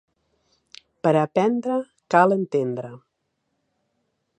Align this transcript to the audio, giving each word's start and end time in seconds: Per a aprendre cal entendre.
Per 1.07 1.11
a 1.19 1.21
aprendre 1.27 1.77
cal 2.15 2.35
entendre. 2.39 2.91